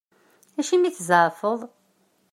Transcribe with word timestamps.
Acimi 0.59 0.85
i 0.87 0.91
tzeɛfeḍ? 0.97 1.59